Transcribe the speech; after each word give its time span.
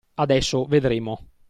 Adesso, 0.15 0.65
vedremo. 0.65 1.29